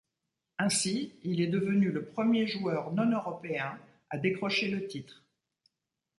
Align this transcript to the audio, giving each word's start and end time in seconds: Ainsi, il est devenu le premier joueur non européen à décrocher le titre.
Ainsi, 0.57 1.13
il 1.21 1.41
est 1.41 1.45
devenu 1.47 1.91
le 1.91 2.03
premier 2.03 2.47
joueur 2.47 2.91
non 2.91 3.07
européen 3.11 3.77
à 4.09 4.17
décrocher 4.17 4.67
le 4.67 4.87
titre. 4.87 5.21